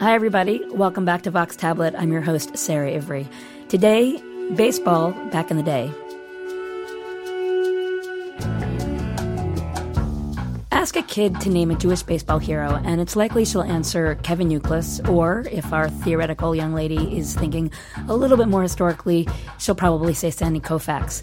[0.00, 0.64] Hi, everybody.
[0.70, 1.94] Welcome back to Vox Tablet.
[1.94, 3.28] I'm your host, Sarah Ivry.
[3.68, 4.16] Today,
[4.54, 5.92] baseball back in the day.
[10.72, 14.48] Ask a kid to name a Jewish baseball hero, and it's likely she'll answer Kevin
[14.48, 17.70] Youkilis, or if our theoretical young lady is thinking
[18.08, 21.22] a little bit more historically, she'll probably say Sandy Koufax.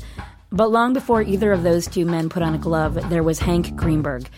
[0.51, 3.75] But long before either of those two men put on a glove, there was Hank
[3.75, 4.29] Greenberg.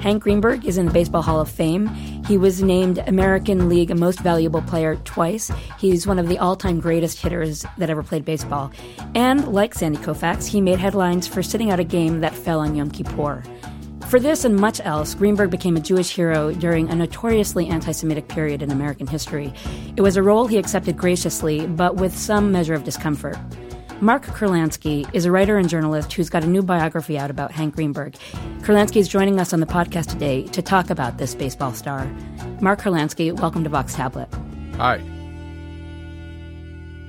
[0.00, 1.88] Hank Greenberg is in the Baseball Hall of Fame.
[2.26, 5.50] He was named American League Most Valuable Player twice.
[5.78, 8.70] He's one of the all time greatest hitters that ever played baseball.
[9.16, 12.76] And like Sandy Koufax, he made headlines for sitting out a game that fell on
[12.76, 13.42] Yom Kippur.
[14.08, 18.28] For this and much else, Greenberg became a Jewish hero during a notoriously anti Semitic
[18.28, 19.52] period in American history.
[19.96, 23.36] It was a role he accepted graciously, but with some measure of discomfort.
[24.00, 27.74] Mark Kurlansky is a writer and journalist who's got a new biography out about Hank
[27.74, 28.14] Greenberg.
[28.60, 32.04] Kurlansky is joining us on the podcast today to talk about this baseball star.
[32.60, 34.28] Mark Kurlansky, welcome to Vox Tablet.
[34.76, 35.02] Hi.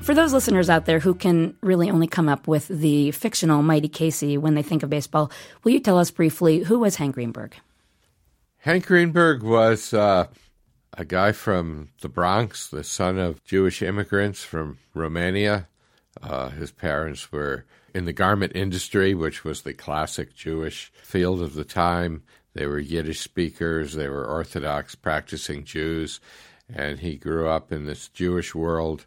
[0.02, 3.88] For those listeners out there who can really only come up with the fictional Mighty
[3.88, 5.32] Casey when they think of baseball,
[5.64, 7.56] will you tell us briefly who was Hank Greenberg?
[8.58, 10.26] Hank Greenberg was uh,
[10.94, 15.69] a guy from the Bronx, the son of Jewish immigrants from Romania.
[16.22, 21.54] Uh, his parents were in the garment industry, which was the classic Jewish field of
[21.54, 22.24] the time.
[22.54, 26.20] They were Yiddish speakers, they were Orthodox practicing Jews,
[26.74, 29.06] and he grew up in this Jewish world,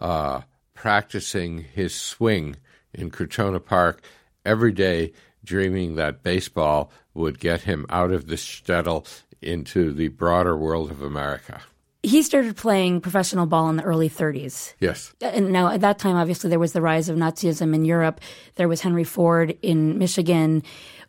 [0.00, 0.42] uh,
[0.74, 2.56] practicing his swing
[2.94, 4.02] in Crotona Park
[4.44, 5.12] every day,
[5.44, 9.06] dreaming that baseball would get him out of the shtetl
[9.42, 11.62] into the broader world of America
[12.02, 14.74] he started playing professional ball in the early 30s.
[14.80, 15.12] Yes.
[15.20, 18.20] And now at that time, obviously, there was the rise of Nazism in Europe.
[18.54, 20.62] There was Henry Ford in Michigan.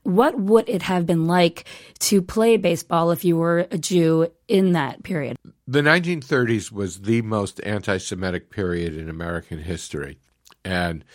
[0.04, 1.66] What would it have been like
[2.00, 5.38] to play baseball if you were a Jew in that period?
[5.68, 10.18] The 1930s was the most anti Semitic period in American history.
[10.66, 11.06] And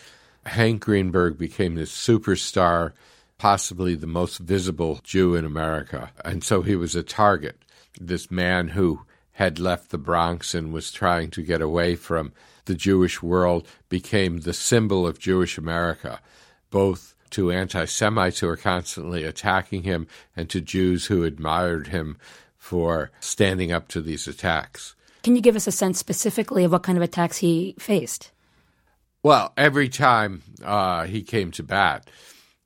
[0.45, 2.93] Hank Greenberg became this superstar,
[3.37, 6.11] possibly the most visible Jew in America.
[6.23, 7.57] And so he was a target.
[7.99, 9.01] This man who
[9.35, 12.31] had left the Bronx and was trying to get away from
[12.65, 16.21] the Jewish world became the symbol of Jewish America,
[16.69, 20.07] both to anti Semites who were constantly attacking him
[20.37, 22.17] and to Jews who admired him
[22.57, 24.95] for standing up to these attacks.
[25.21, 28.31] Can you give us a sense specifically of what kind of attacks he faced?
[29.21, 32.09] Well, every time uh, he came to bat,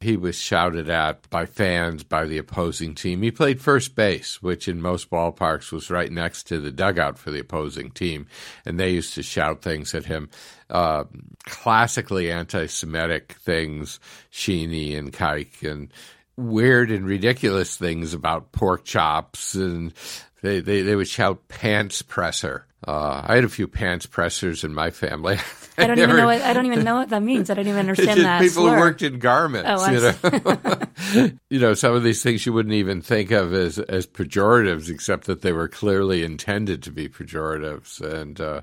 [0.01, 3.21] he was shouted at by fans, by the opposing team.
[3.21, 7.31] He played first base, which in most ballparks was right next to the dugout for
[7.31, 8.25] the opposing team,
[8.65, 10.29] and they used to shout things at him.
[10.69, 11.03] Uh,
[11.43, 13.99] classically anti Semitic things,
[14.31, 15.91] Sheeny and Kike, and
[16.39, 19.93] weird and ridiculous things about pork chops, and
[20.41, 22.65] they, they, they would shout pants presser.
[22.87, 25.37] Uh, I had a few pants pressers in my family.
[25.77, 26.25] I don't even know.
[26.25, 27.49] What, I don't even know what that means.
[27.49, 28.41] I don't even understand that.
[28.41, 28.75] People slur.
[28.75, 29.69] who worked in garments.
[29.69, 33.79] Oh, you know, you know, some of these things you wouldn't even think of as
[33.79, 38.01] as pejoratives, except that they were clearly intended to be pejoratives.
[38.01, 38.61] And uh,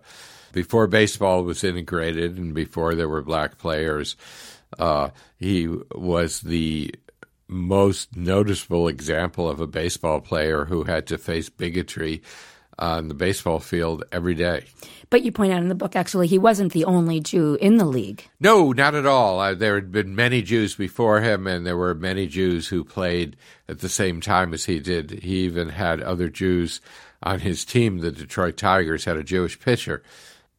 [0.52, 4.16] before baseball was integrated, and before there were black players,
[4.78, 6.94] uh, he was the
[7.48, 12.22] most noticeable example of a baseball player who had to face bigotry
[12.78, 14.64] on the baseball field every day.
[15.08, 17.84] But you point out in the book, actually, he wasn't the only Jew in the
[17.84, 18.28] league.
[18.40, 19.40] No, not at all.
[19.40, 23.36] Uh, there had been many Jews before him, and there were many Jews who played
[23.68, 25.22] at the same time as he did.
[25.22, 26.80] He even had other Jews
[27.22, 27.98] on his team.
[27.98, 30.02] The Detroit Tigers had a Jewish pitcher,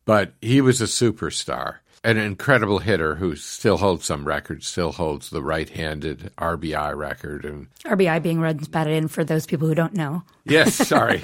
[0.05, 5.29] but he was a superstar an incredible hitter who still holds some records, still holds
[5.29, 9.93] the right-handed RBI record, and RBI being runs batted in for those people who don't
[9.93, 10.23] know.
[10.49, 11.21] Yes, sorry.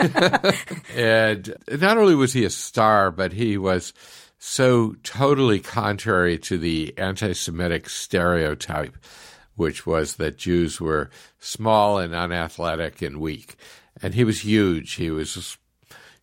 [0.97, 3.93] and not only was he a star, but he was
[4.38, 8.97] so totally contrary to the anti-Semitic stereotype,
[9.55, 13.55] which was that Jews were small and unathletic and weak,
[14.01, 14.95] and he was huge.
[14.95, 15.58] He was,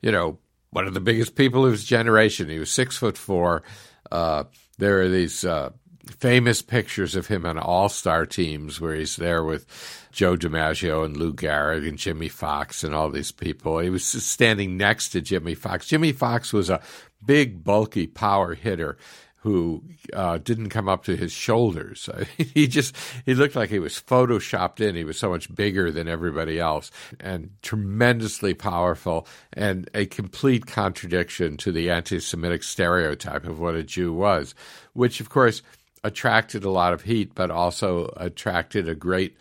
[0.03, 0.37] you know,
[0.69, 2.51] one of the biggest people of his generation.
[2.51, 3.63] He was six foot four
[4.11, 4.45] uh,
[4.79, 5.71] there are these uh,
[6.19, 9.67] famous pictures of him on all star teams where he's there with
[10.13, 13.79] Joe DiMaggio and Lou Gehrig and Jimmie Foxx and all these people.
[13.79, 15.87] He was standing next to Jimmie Foxx.
[15.87, 16.83] Jimmie Foxx was a
[17.25, 18.97] big, bulky power hitter
[19.43, 19.83] who
[20.13, 22.09] uh, didn't come up to his shoulders.
[22.37, 22.95] he just
[23.25, 24.95] he looked like he was photoshopped in.
[24.95, 31.57] He was so much bigger than everybody else and tremendously powerful and a complete contradiction
[31.59, 34.55] to the anti-Semitic stereotype of what a Jew was,
[34.93, 35.63] which of course
[36.05, 39.37] attracted a lot of heat, but also attracted a great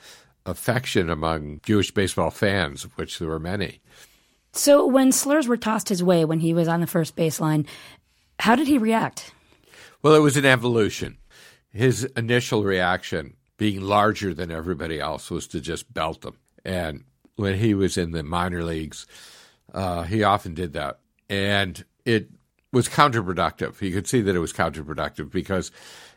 [0.46, 3.80] affection among Jewish baseball fans, of which there were many.
[4.54, 7.68] So when slurs were tossed his way when he was on the first baseline,
[8.40, 9.32] how did he react?
[10.02, 11.18] Well, it was an evolution.
[11.72, 16.38] His initial reaction, being larger than everybody else, was to just belt them.
[16.64, 17.04] And
[17.36, 19.06] when he was in the minor leagues,
[19.74, 21.00] uh, he often did that.
[21.30, 22.30] And it
[22.72, 23.80] was counterproductive.
[23.80, 25.72] He could see that it was counterproductive because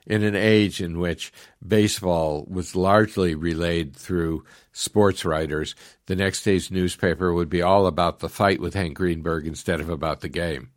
[0.07, 1.33] in an age in which
[1.67, 5.75] baseball was largely relayed through sports writers,
[6.07, 9.89] the next day's newspaper would be all about the fight with Hank Greenberg instead of
[9.89, 10.71] about the game.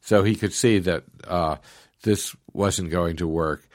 [0.00, 1.56] So he could see that uh,
[2.02, 3.68] this wasn't going to work.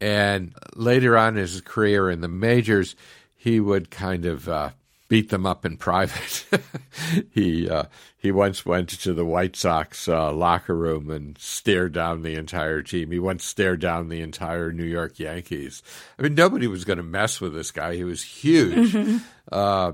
[0.00, 2.96] And later on in his career in the majors,
[3.36, 4.70] he would kind of uh,
[5.08, 6.44] beat them up in private.
[7.30, 7.84] he uh,
[8.16, 12.82] he once went to the White Sox uh, locker room and stared down the entire
[12.82, 13.10] team.
[13.10, 15.82] He once stared down the entire New York Yankees.
[16.18, 17.94] I mean, nobody was going to mess with this guy.
[17.94, 18.92] He was huge.
[18.92, 19.18] Mm-hmm.
[19.50, 19.92] Uh,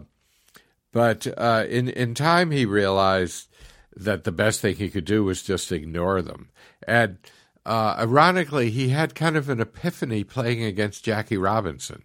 [0.93, 3.49] but uh, in in time, he realized
[3.97, 6.51] that the best thing he could do was just ignore them.
[6.87, 7.19] And
[7.69, 12.03] uh, ironically, he had kind of an epiphany playing against Jackie Robinson.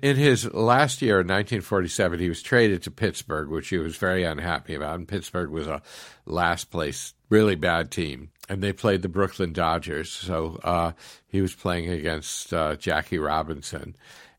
[0.00, 4.22] In his last year, in 1947, he was traded to Pittsburgh, which he was very
[4.22, 4.94] unhappy about.
[4.94, 5.82] And Pittsburgh was a
[6.24, 8.30] last place, really bad team.
[8.48, 10.10] And they played the Brooklyn Dodgers.
[10.10, 10.92] So uh,
[11.26, 13.96] he was playing against uh, Jackie Robinson.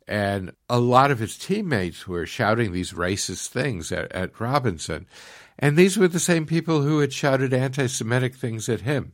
[0.07, 5.07] And a lot of his teammates were shouting these racist things at, at Robinson.
[5.59, 9.13] And these were the same people who had shouted anti Semitic things at him.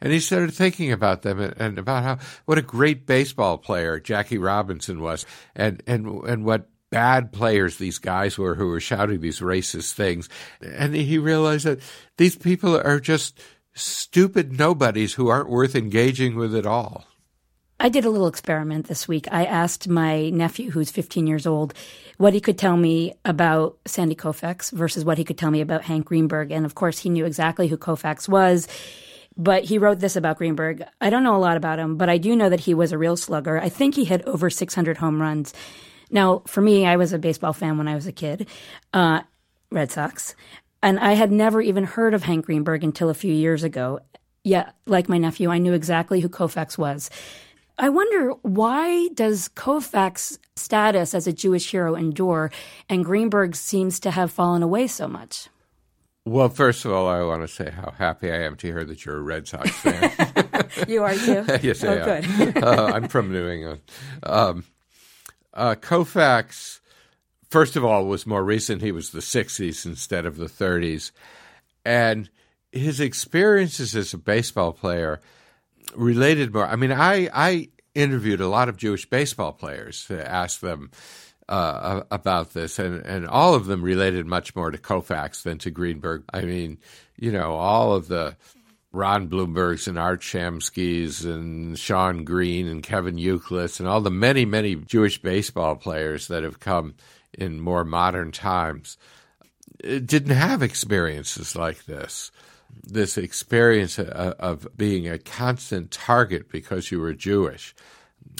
[0.00, 4.38] And he started thinking about them and about how what a great baseball player Jackie
[4.38, 9.40] Robinson was, and and and what bad players these guys were who were shouting these
[9.40, 10.28] racist things.
[10.60, 11.80] And he realized that
[12.16, 13.40] these people are just
[13.74, 17.04] stupid nobodies who aren't worth engaging with at all.
[17.82, 19.26] I did a little experiment this week.
[19.32, 21.72] I asked my nephew, who's 15 years old,
[22.18, 25.84] what he could tell me about Sandy Koufax versus what he could tell me about
[25.84, 26.50] Hank Greenberg.
[26.50, 28.68] And of course, he knew exactly who Koufax was.
[29.34, 30.84] But he wrote this about Greenberg.
[31.00, 32.98] I don't know a lot about him, but I do know that he was a
[32.98, 33.58] real slugger.
[33.58, 35.54] I think he hit over 600 home runs.
[36.10, 38.46] Now, for me, I was a baseball fan when I was a kid,
[38.92, 39.22] uh,
[39.70, 40.34] Red Sox,
[40.82, 44.00] and I had never even heard of Hank Greenberg until a few years ago.
[44.42, 47.08] Yet, like my nephew, I knew exactly who Koufax was.
[47.80, 52.52] I wonder why does Koufax's status as a Jewish hero endure,
[52.90, 55.48] and Greenberg seems to have fallen away so much?
[56.26, 59.06] Well, first of all, I want to say how happy I am to hear that
[59.06, 60.12] you're a Red Sox fan.
[60.88, 61.46] you are too.
[61.62, 62.52] yes, oh, I am.
[62.52, 62.62] good.
[62.62, 63.80] uh, I'm from New England.
[64.24, 64.64] Um,
[65.54, 66.80] uh, Koufax,
[67.48, 68.82] first of all, was more recent.
[68.82, 71.12] He was the '60s instead of the '30s,
[71.86, 72.28] and
[72.72, 75.18] his experiences as a baseball player
[75.94, 76.66] related more.
[76.66, 80.90] I mean, I I interviewed a lot of Jewish baseball players to ask them
[81.48, 85.70] uh, about this, and, and all of them related much more to Koufax than to
[85.70, 86.22] Greenberg.
[86.32, 86.78] I mean,
[87.16, 88.36] you know, all of the
[88.92, 94.44] Ron Blombergs and Art Shamskis and Shawn Green and Kevin Youkilis and all the many,
[94.44, 96.94] many Jewish baseball players that have come
[97.32, 98.96] in more modern times
[99.84, 102.32] uh, didn't have experiences like this.
[102.84, 107.74] This experience uh, of being a constant target because you were Jewish.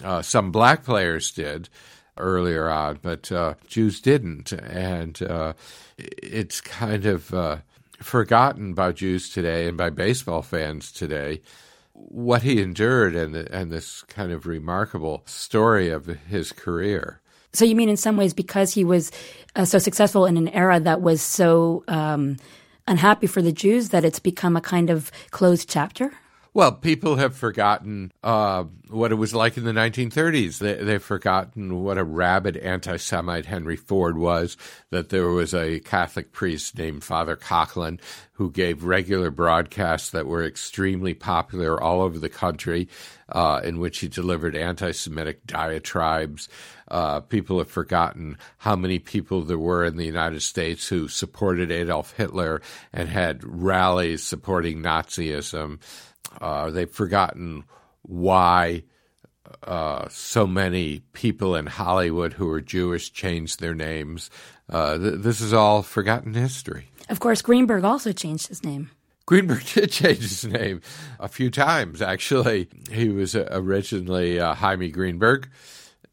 [0.03, 1.69] Uh, some black players did,
[2.17, 5.53] earlier on, but uh, Jews didn't, and uh,
[5.99, 7.59] it's kind of uh,
[8.01, 11.41] forgotten by Jews today and by baseball fans today
[12.09, 17.21] what he endured and and this kind of remarkable story of his career.
[17.53, 19.11] So you mean in some ways because he was
[19.57, 22.37] uh, so successful in an era that was so um,
[22.87, 26.13] unhappy for the Jews that it's become a kind of closed chapter?
[26.53, 30.59] Well, people have forgotten uh, what it was like in the 1930s.
[30.59, 34.57] They, have forgotten what a rabid anti Semite Henry Ford was,
[34.91, 38.01] that there was a Catholic priest named Father Coughlin
[38.33, 42.89] who gave regular broadcasts that were extremely popular all over the country,
[43.33, 46.49] uh, in which he delivered anti Semitic diatribes.
[46.89, 51.71] Uh, people have forgotten how many people there were in the United States who supported
[51.71, 52.61] Adolf Hitler
[52.93, 55.79] and had rallies supporting Nazism.
[56.41, 57.65] Uh, they've forgotten
[58.03, 58.83] why
[59.65, 64.31] uh, so many people in Hollywood who are Jewish changed their names.
[64.69, 66.91] Uh, th- this is all forgotten history.
[67.09, 68.91] Of course, Greenberg also changed his name.
[69.31, 70.81] Greenberg did change his name
[71.21, 72.67] a few times, actually.
[72.91, 75.49] He was uh, originally uh, Jaime Greenberg,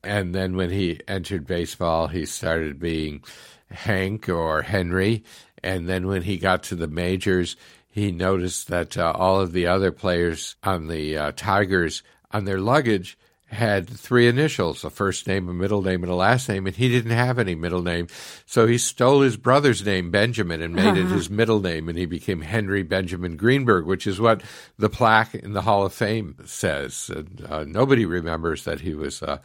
[0.04, 3.24] and then when he entered baseball, he started being
[3.72, 5.24] Hank or Henry.
[5.64, 7.56] And then when he got to the majors,
[7.90, 12.60] he noticed that uh, all of the other players on the uh, Tigers, on their
[12.60, 16.75] luggage, had three initials a first name, a middle name, and a last name, and
[16.75, 18.08] he didn't have any middle name.
[18.46, 22.06] So he stole his brother's name, Benjamin, and made it his middle name, and he
[22.06, 24.44] became Henry Benjamin Greenberg, which is what
[24.77, 27.10] the plaque in the Hall of Fame says.
[27.13, 29.38] And, uh, nobody remembers that he was uh,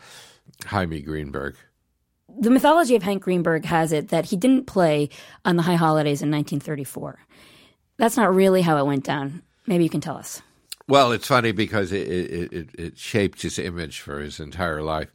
[0.66, 1.54] Jaime Greenberg.
[2.28, 5.10] The mythology of Hank Greenberg has it that he didn't play
[5.44, 7.18] on the high holidays in 1934.
[7.98, 9.42] That's not really how it went down.
[9.66, 10.42] Maybe you can tell us.
[10.88, 15.10] Well, it's funny because it, it, it, shaped his image for his entire life.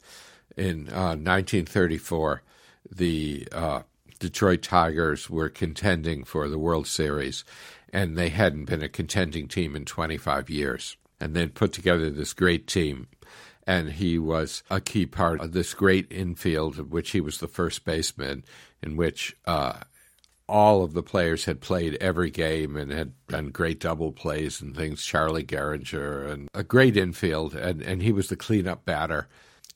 [0.56, 2.42] In uh, 1934,
[2.90, 3.82] the uh,
[4.18, 7.44] Detroit Tigers were contending for the World Series,
[7.92, 10.96] and they hadn't been a contending team in 25 years.
[11.20, 13.08] And then put together this great team,
[13.66, 17.48] and he was a key part of this great infield, of which he was the
[17.48, 18.44] first baseman,
[18.82, 19.80] in which uh,
[20.48, 24.74] all of the players had played every game and had done great double plays and
[24.74, 25.04] things.
[25.04, 29.28] Charlie Gehringer and a great infield, and, and he was the cleanup batter.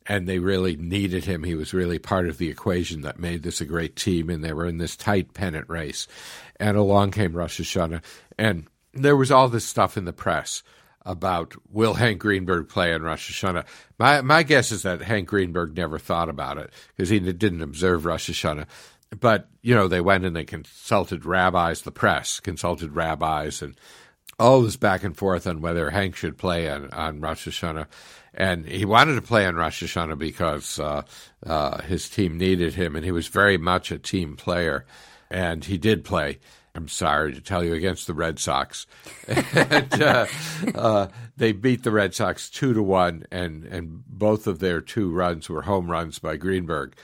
[0.05, 1.45] And they really needed him.
[1.45, 4.31] He was really part of the equation that made this a great team.
[4.31, 6.09] And they were in this tight pennant race.
[6.59, 8.02] And along came Rosh Hashanah.
[8.37, 10.64] And there was all this stuff in the press
[11.07, 13.64] about will Hank Greenberg play on Rosh Hashanah.
[13.99, 18.05] My my guess is that Hank Greenberg never thought about it because he didn't observe
[18.05, 18.67] Rosh Hashanah
[19.19, 23.76] but you know they went and they consulted rabbis, the press consulted rabbis, and
[24.38, 27.87] all this back and forth on whether Hank should play on, on Rosh Hashanah.
[28.35, 31.02] And he wanted to play on Rosh Hashanah because uh,
[31.45, 34.87] uh, his team needed him, and he was very much a team player.
[35.31, 36.38] And he did play.
[36.75, 38.87] I'm sorry to tell you, against the Red Sox,
[39.28, 40.26] and uh,
[40.75, 45.12] uh, they beat the Red Sox two to one, and and both of their two
[45.12, 46.97] runs were home runs by Greenberg,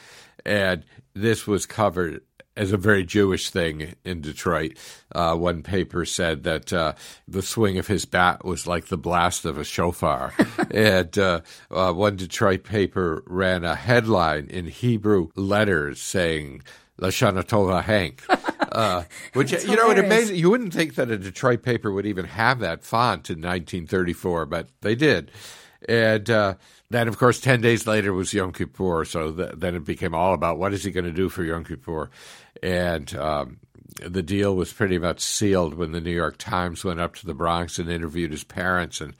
[0.44, 2.22] and this was covered
[2.58, 4.76] as a very Jewish thing in Detroit.
[5.14, 6.94] Uh, one paper said that uh,
[7.26, 10.34] the swing of his bat was like the blast of a shofar.
[10.72, 11.40] and uh,
[11.70, 16.62] uh, one Detroit paper ran a headline in Hebrew letters saying,
[17.00, 18.22] Lashana Tova Hank.
[18.70, 20.36] Uh, which, you know, it amazing.
[20.36, 24.68] You wouldn't think that a Detroit paper would even have that font in 1934, but
[24.82, 25.30] they did.
[25.88, 26.54] And uh,
[26.90, 29.04] then, of course, 10 days later was Yom Kippur.
[29.04, 31.64] So th- then it became all about what is he going to do for Yom
[31.64, 32.10] Kippur.
[32.62, 33.58] And um,
[34.00, 37.34] the deal was pretty much sealed when the New York Times went up to the
[37.34, 39.00] Bronx and interviewed his parents.
[39.00, 39.14] And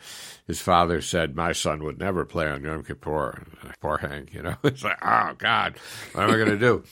[0.46, 3.44] his father said, My son would never play on Yom Kippur.
[3.80, 4.56] Poor Hank, you know.
[4.64, 5.76] It's like, oh, God,
[6.12, 6.84] what am I going to do?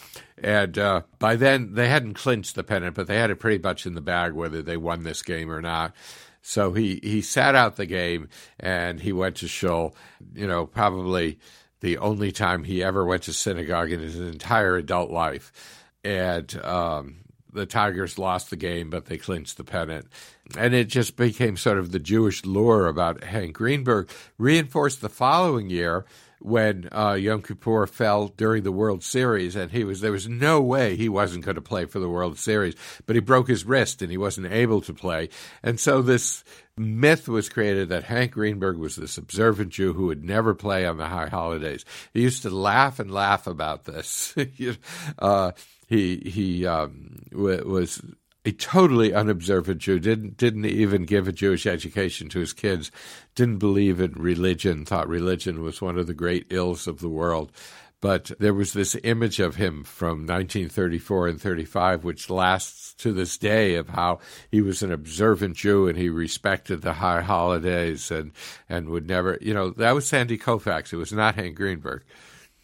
[0.42, 3.87] And uh, by then, they hadn't clinched the pennant, but they had it pretty much
[3.87, 5.95] in the bag whether they won this game or not.
[6.49, 8.29] So he, he sat out the game
[8.61, 9.97] and he went to shul,
[10.33, 11.41] you know, probably
[11.81, 15.50] the only time he ever went to synagogue in his entire adult life.
[16.05, 17.17] And um,
[17.53, 20.07] the Tigers lost the game, but they clinched the pennant.
[20.57, 25.69] And it just became sort of the Jewish lure about Hank Greenberg, reinforced the following
[25.69, 26.05] year
[26.40, 30.61] when uh, Yom Kippur fell during the World Series, and he was there was no
[30.61, 32.75] way he wasn't going to play for the World Series,
[33.07, 35.28] but he broke his wrist and he wasn't able to play,
[35.62, 36.45] and so this
[36.76, 40.99] myth was created that Hank Greenberg was this observant Jew who would never play on
[40.99, 41.85] the high holidays.
[42.12, 44.35] He used to laugh and laugh about this.
[45.19, 45.52] uh,
[45.87, 48.02] he he um, was
[48.47, 52.93] a totally unobservant Jew, didn't didn't even give a Jewish education to his kids,
[53.35, 57.50] didn't believe in religion, thought religion was one of the great ills of the world.
[58.00, 63.37] But there was this image of him from 1934 and 35, which lasts to this
[63.37, 68.33] day, of how he was an observant Jew and he respected the high holidays and,
[68.69, 70.93] and would never, you know, that was Sandy Koufax.
[70.93, 72.05] It was not Hank Greenberg.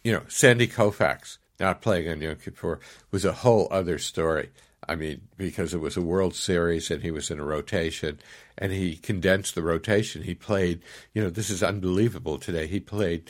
[0.03, 2.79] You know, Sandy Koufax not playing on Yom Kippur
[3.11, 4.49] was a whole other story.
[4.87, 8.19] I mean, because it was a World Series and he was in a rotation
[8.57, 10.23] and he condensed the rotation.
[10.23, 10.81] He played,
[11.13, 12.67] you know, this is unbelievable today.
[12.67, 13.29] He played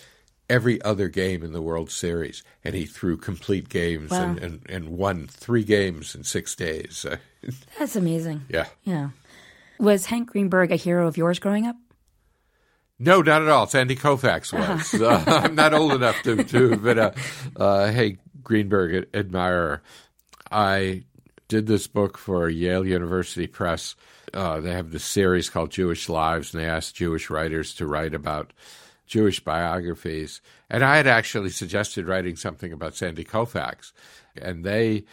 [0.50, 4.24] every other game in the World Series and he threw complete games wow.
[4.24, 7.06] and, and, and won three games in six days.
[7.80, 8.44] That's amazing.
[8.50, 8.68] Yeah.
[8.84, 9.10] Yeah.
[9.80, 11.76] Was Hank Greenberg a hero of yours growing up?
[13.00, 13.68] No, not at all.
[13.68, 14.94] Sandy Koufax was.
[15.02, 17.14] uh, I'm not old enough to, to have been a
[17.58, 19.82] uh, Hank Greenberg admirer.
[20.52, 21.04] I
[21.54, 23.96] did this book for Yale University Press.
[24.34, 28.16] Uh, they have this series called Jewish Lives, and they asked Jewish writers to write
[28.16, 28.54] about
[29.06, 30.42] Jewish biographies.
[30.68, 33.92] And I had actually suggested writing something about Sandy Koufax,
[34.36, 35.04] and they,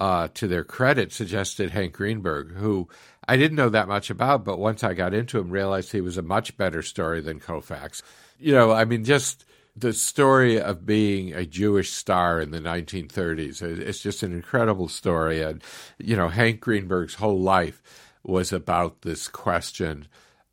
[0.00, 2.88] uh, to their credit, suggested Hank Greenberg, who
[3.28, 6.16] I didn't know that much about, but once I got into him, realized he was
[6.16, 8.00] a much better story than Koufax.
[8.38, 9.44] You know, I mean, just
[9.76, 13.62] the story of being a Jewish star in the 1930s.
[13.62, 15.42] It's just an incredible story.
[15.42, 15.62] And,
[15.98, 17.82] you know, Hank Greenberg's whole life
[18.22, 20.08] was about this question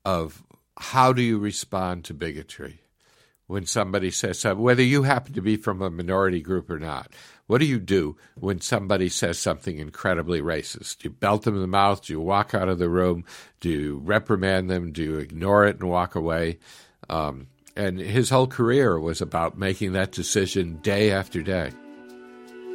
[0.06, 0.44] of
[0.78, 2.82] how do you respond to bigotry?
[3.48, 7.14] when somebody says something, whether you happen to be from a minority group or not?
[7.48, 11.00] What do you do when somebody says something incredibly racist?
[11.00, 12.06] Do you belt them in the mouth?
[12.06, 13.24] Do you walk out of the room?
[13.62, 14.92] Do you reprimand them?
[14.92, 16.60] Do you ignore it and walk away?
[17.10, 21.72] Um, and his whole career was about making that decision day after day.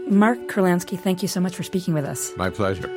[0.08, 2.32] Mark Kurlansky, thank you so much for speaking with us.
[2.36, 2.88] My pleasure.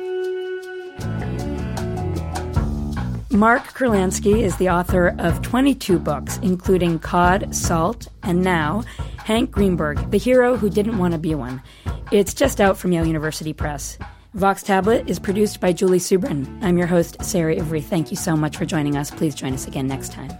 [3.30, 8.82] Mark Kurlansky is the author of 22 books, including Cod, Salt, and now
[9.18, 11.60] Hank Greenberg, the hero who didn't want to be one.
[12.12, 13.98] It's just out from Yale University Press.
[14.34, 16.62] Vox Tablet is produced by Julie Subrin.
[16.62, 17.80] I'm your host, Sarah Ivry.
[17.80, 19.10] Thank you so much for joining us.
[19.10, 20.30] Please join us again next time.